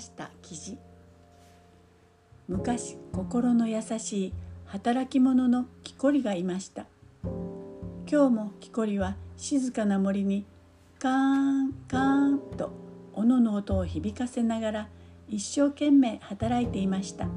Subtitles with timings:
[0.00, 0.78] した記事。
[2.48, 4.32] 昔心の優しい
[4.66, 6.86] 働き者の木こりがいました。
[8.10, 10.44] 今日も木こりは静かな森に
[10.98, 12.72] カーンカーンと
[13.14, 14.88] 斧の音を響かせながら
[15.28, 17.28] 一生懸命働いていました。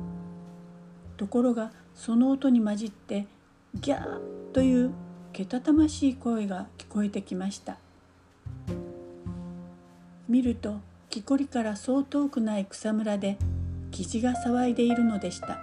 [1.18, 3.26] ところがその音に混じって
[3.76, 4.92] ギャーという
[5.32, 7.78] けたたましい声が聞こえてきました。
[10.28, 10.80] 見ると
[11.16, 13.38] 木こりからそう遠くない草むらで
[13.90, 15.60] キジが騒いでいるのでした。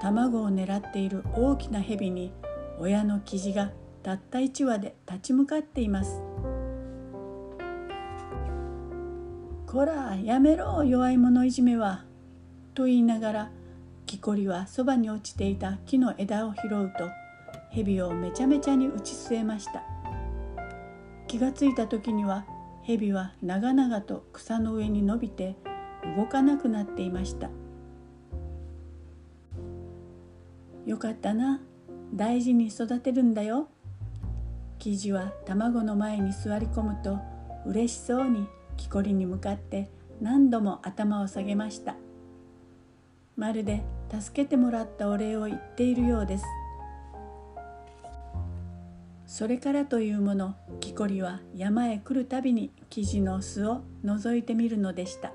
[0.00, 2.32] 卵を狙っている大きな蛇に
[2.78, 6.22] 親のキジがたった一羽で立ち向かっています
[9.66, 12.04] こらやめろ弱い者いじめは
[12.72, 13.50] と言いながら
[14.06, 17.10] 木こりはそばに落ちていた木の枝を拾うと
[17.68, 19.82] 蛇をめちゃめちゃに打ち据えました。
[21.28, 22.44] 気がついた時には
[22.84, 25.56] 蛇は長々と草の上に伸びて
[26.16, 27.50] 動かなくなっていました。
[30.84, 31.60] よかったな。
[32.12, 33.68] 大事に育てるんだよ。
[34.78, 37.18] 生地は卵の前に座り込むと
[37.64, 39.88] 嬉しそうに木こりに向かって
[40.20, 41.94] 何度も頭を下げました。
[43.36, 46.44] まるで助けてもらったお礼を言っているようです。
[49.32, 55.32] それからというもの木こりは山へ来るたびに生地の巣を覗いてみるのでした。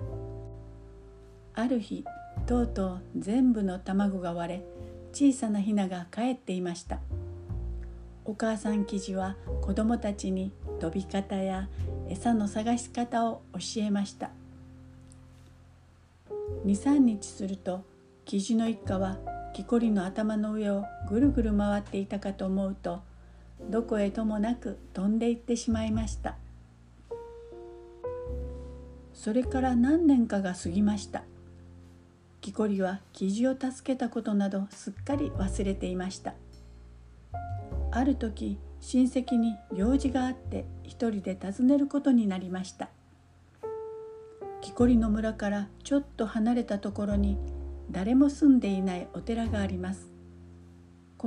[1.55, 2.05] ある日
[2.45, 4.65] とうとう全部の卵が割れ
[5.13, 6.99] 小さなヒナが帰っていました。
[8.23, 11.67] お母さん生地は子供たちに飛び方や
[12.07, 14.29] 餌の探し方を教えました。
[16.67, 17.83] 23日すると
[18.25, 19.17] 生地の一家は
[19.55, 23.01] 木こりの頭の上をぐるぐる回っていたかと思うと
[23.61, 26.37] どこへともなく飛んでいってしまいました。
[29.13, 31.23] それから何年かが過ぎました。
[32.39, 36.35] 木こりは生地を助けたことなどすっかり忘れていました。
[37.91, 42.89] ある時親戚に用事があって一人で訪ねることになりました。
[44.61, 47.37] 木こりの村からちょっと離れたところに
[47.89, 50.16] 誰も住んでいないお寺があります。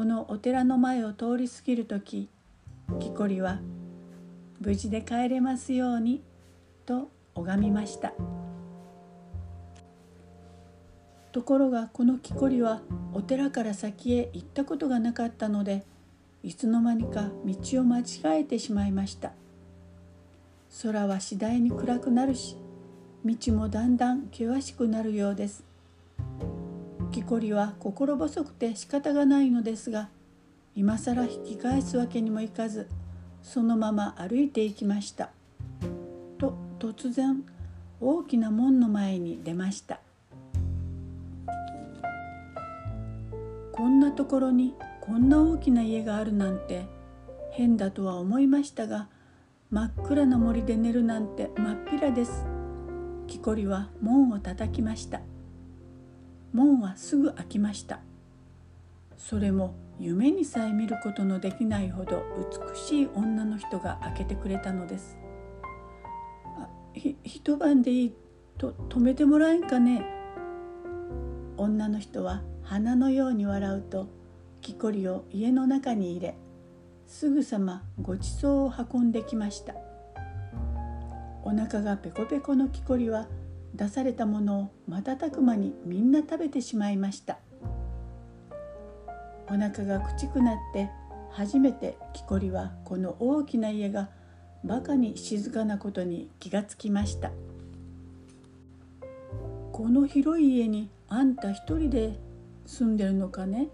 [0.00, 2.30] このお寺の前を通り過ぎる時
[2.98, 3.60] 木こりは
[4.58, 6.22] 「無事で帰れますように」
[6.86, 8.14] と拝みました。
[11.32, 12.80] ところがこの木こりは
[13.12, 15.84] お寺から先へ行ったことがなかったので
[16.42, 18.04] いつの間にか道を間違
[18.40, 19.32] えてしまいました。
[20.82, 22.56] 空は次第に暗くなるし
[23.22, 25.69] 道もだんだん険しくなるようです。
[27.10, 30.10] 木こりは心細くて仕方がないのですが
[30.76, 32.88] 今更引き返すわけにもいかず
[33.42, 35.30] そのまま歩いていきました。
[36.38, 37.42] と突然
[38.00, 40.00] 大きな門の前に出ました。
[43.72, 46.86] こんなところにこんな大きな家があるなんて
[47.50, 49.08] 変だとは思いましたが
[49.70, 52.44] 真っ暗な森で寝るなんて真っ平です。
[53.26, 55.20] 木こりは門を叩きました。
[56.52, 58.00] 門はすぐ開きました。
[59.16, 62.22] それも夢にさえ見ることのできないほど
[62.72, 65.18] 美しい女の人が開けてくれたのです。
[67.22, 68.14] 一晩でいい
[68.58, 70.04] と止めてもらえんかね。
[71.56, 74.08] 女の人は花のように笑うと
[74.60, 76.36] 木こりを家の中に入れ
[77.06, 79.74] すぐさまごちそうを運んできました。
[81.42, 83.26] お腹がペコペコの木こりは
[83.74, 87.38] 出されたものを瞬く間にみんな食べてしまいました。
[89.48, 90.90] お腹がくちくなって
[91.30, 94.10] 初めて木こりはこの大きな家が
[94.64, 97.30] バカに静かなことに気がつきました。
[99.72, 102.18] この広い家にあんた一人で
[102.66, 103.68] 住んでるのかね？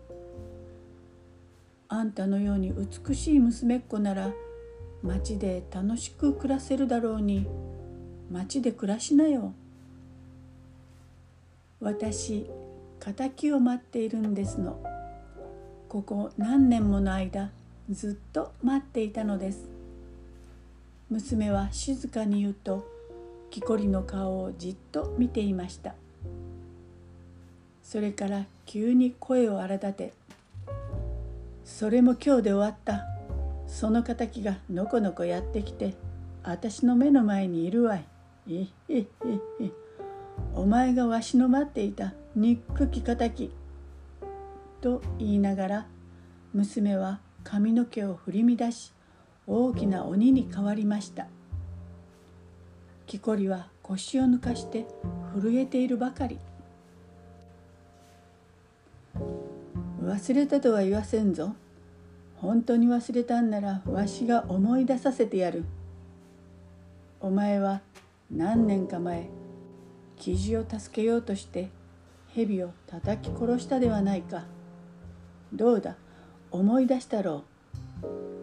[1.89, 4.33] あんたのように美しい娘っ子なら
[5.03, 7.47] 町で楽しく暮らせるだろうに。
[8.31, 9.53] 町で暮らしなよ。
[11.81, 12.47] 私
[13.01, 14.83] 敵を待っているんですの。
[15.89, 17.51] ここ何年もの間
[17.91, 19.69] ずっと待っていたのです。
[21.11, 22.87] 娘は静かに言うと
[23.51, 25.95] 木こりの顔をじっと見ていました。
[27.83, 30.13] それから急に声を荒立て
[31.65, 33.05] それも今日で終わった
[33.69, 35.95] その敵がのこのこやってきて
[36.43, 38.05] 私の目の前にいるわい
[38.49, 39.07] えええ
[39.61, 39.86] え
[40.57, 43.53] お前がわしの待っていた憎き敵
[44.81, 45.87] と言いながら
[46.55, 48.95] 娘は髪の毛を振り乱し
[49.47, 51.27] 大きな鬼に変わりました。
[53.07, 54.87] 木こりは腰を抜かして
[55.35, 56.39] 震えているばかり。
[60.03, 61.55] 忘れたとは言わせんぞ。
[62.37, 65.67] 本当に忘れたんならわしが思い出させてやる。
[67.21, 67.83] お前は
[68.31, 69.29] 何年か前
[70.19, 71.69] キジを助けようとして
[72.35, 74.45] 蛇を叩き殺したではないか。
[75.53, 75.97] どうだ？
[76.51, 77.45] 思い出したろ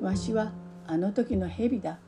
[0.01, 0.05] う。
[0.05, 0.51] わしは
[0.87, 1.99] あの時の蛇だ。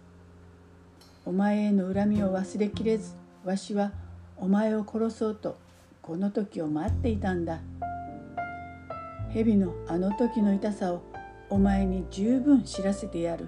[1.26, 3.92] お前への恨みを忘れきれずわしは
[4.38, 5.58] お前を殺そうと
[6.02, 7.60] この時を待っていたんだ。
[9.32, 11.02] 蛇のあの時の痛さを
[11.50, 13.48] お前に十分知らせてやる。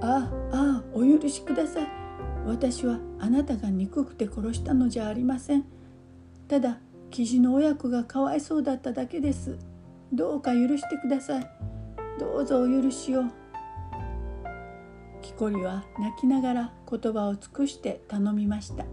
[0.00, 2.01] ああああお許しください。
[2.46, 5.64] 私はあなたが憎くて殺したのじゃありません。
[6.48, 6.78] ただ
[7.10, 9.58] キジの親子がかわいそうだっただけです。
[10.12, 11.50] どうか許してください。
[12.18, 13.24] どうぞお許しを。
[15.22, 18.84] 木こりは泣きながら言葉を尽くして頼みました。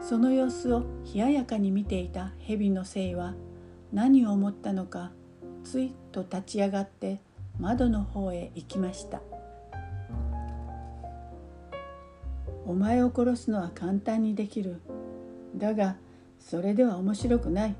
[0.00, 3.34] その様子を冷ややかに見ていた蛇のせいは
[3.92, 5.10] 何を思ったのか
[5.64, 7.20] ついと立ち上がって
[7.58, 9.20] 窓の方へ行きました。
[12.68, 14.82] お前を殺すのは簡単にできる。
[15.56, 15.96] だが
[16.38, 17.74] それでは面白くない。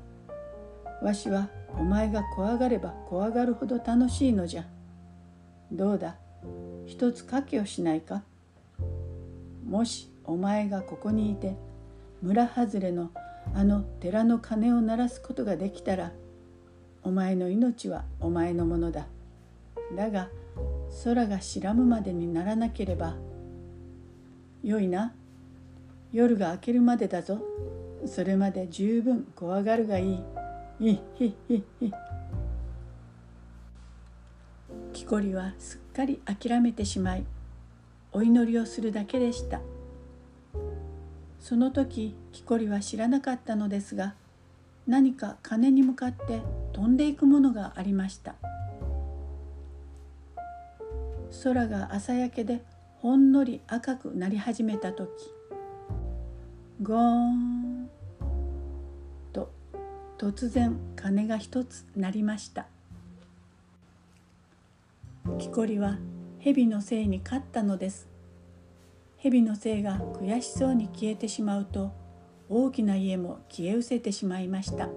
[1.03, 1.47] わしは
[1.77, 4.65] お前が怖がれば怖がるほど楽しいのじゃ。
[5.71, 6.15] どうだ？
[6.87, 8.23] 一つ賭けをしないか？
[9.63, 11.55] もしお前がここにいて
[12.23, 13.11] 村外れの
[13.53, 16.11] あの寺の鐘を鳴らすことができたら
[17.03, 19.05] お前の命はお前のものだ。
[19.95, 20.29] だが
[21.03, 23.15] 空が白むまでにならなければ
[24.63, 25.13] よいな。
[26.11, 27.39] 夜が明けるまでだぞ。
[28.05, 30.19] それまで十分怖がるがいい。
[30.79, 31.91] いっひっひっひ
[34.93, 37.25] 木こりはすっかり諦めてしまい
[38.13, 39.59] お祈りをするだけでした。
[41.39, 44.15] その時木こりは知らなかったのですが
[44.87, 46.41] 何か鐘に向かって
[46.73, 48.35] 飛んでいくものがありました。
[51.43, 52.63] 空が朝焼けで
[53.01, 55.09] ほんのり赤くなり始めた時
[56.81, 57.89] ゴーン
[59.31, 59.49] と
[60.17, 62.67] 突然鐘が一つ鳴りました。
[65.37, 65.97] 木こりは
[66.39, 68.09] 蛇のせいに勝ったのです。
[69.17, 71.93] 蛇のせいが悔しそうに消えてしまうと
[72.49, 74.89] 大きな家も消え失せてしまいました。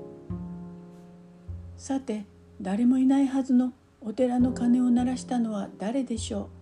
[1.77, 2.25] さて
[2.61, 6.62] 誰もいないはずのお寺の鐘を鳴らしたのは誰でしょう？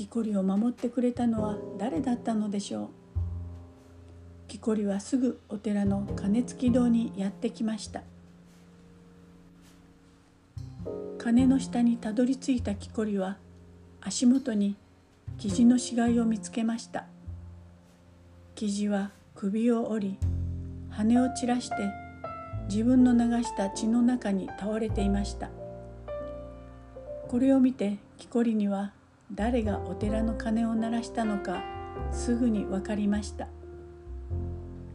[0.00, 2.88] 木こりを守ってくれたのは誰だったのでしょう。
[4.48, 8.02] 木こりはすぐお寺の鐘付き堂にやってきました。
[11.18, 13.36] 鐘の下にたどり着いた木こりは
[14.00, 14.74] 足元に
[15.36, 17.04] キジの死骸を見つけました。
[18.54, 20.18] キジは首を折り
[20.88, 21.76] 羽を散らして
[22.70, 25.50] 自分の流した血の中に倒れていました。
[27.28, 28.94] これを見て木こりには
[29.32, 31.62] 誰がお寺の鐘を鳴らしたのか
[32.10, 33.48] すぐに分かりました。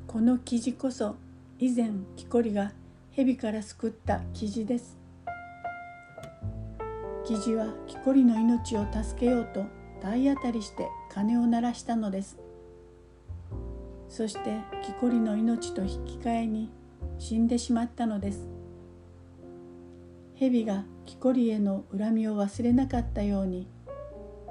[0.08, 1.16] この記事こそ
[1.60, 2.74] 以前木こりが
[3.12, 4.98] 蛇から救った記事です。
[7.26, 9.66] 記事は木こりの命を助けようと
[10.02, 12.38] 体当たりして鐘を鳴らしたのです。
[14.10, 16.70] そして木こりの命と引き換えに
[17.18, 18.48] 死んでしまったのです。
[20.36, 23.68] 蛇が木こりへの恨みを忘れなかったように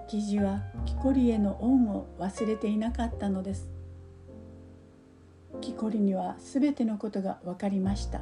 [0.09, 3.69] 記事は木こりへの恩を忘れていなかったのです。
[5.61, 8.21] 木こりにはすべてのことが分かりました。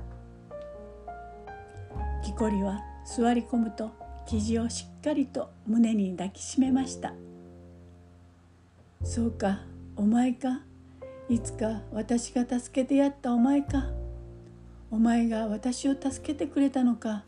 [2.23, 3.91] 木こりは座り込むと
[4.27, 7.15] 生地をしっかりと胸に抱きしめました。
[9.03, 9.61] そうか
[9.97, 10.62] お前か
[11.29, 13.91] いつか私が助けてやったお前か
[14.91, 17.25] お前が私を助けてくれたのか。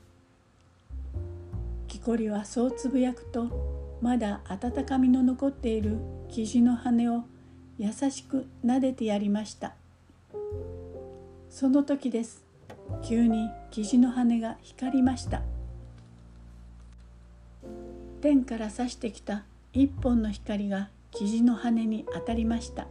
[1.89, 5.99] 木こりはそうつぶやくとまだ温かみの残っている
[6.29, 7.25] 生地の羽を
[7.79, 9.75] 優しく撫でてやりました。
[11.49, 12.45] その時です。
[13.03, 15.43] 急に生地の羽が光りました。
[18.21, 22.87] 天から差してきた一本の光が生地の羽に当たりました。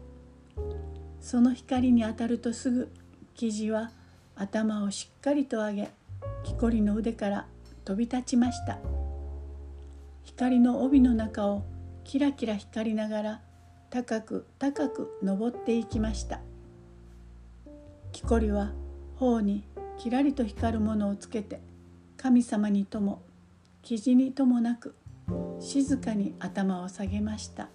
[1.20, 2.92] その光に当たるとすぐ
[3.36, 3.92] 生地は
[4.36, 5.92] 頭をしっかりと上げ
[6.44, 7.48] 木こりの腕から
[7.86, 8.78] 飛び立ちました。
[10.24, 11.64] 光の帯の中を
[12.04, 13.42] キラキラ光りながら
[13.90, 16.42] 高く高く登っていきました
[18.12, 18.74] 木こりは
[19.16, 19.64] 頬に
[19.98, 21.62] きらりと光るものをつけて
[22.18, 23.22] 神様にとも
[23.82, 24.96] 記事にともなく
[25.60, 27.70] 静かに頭を下げました。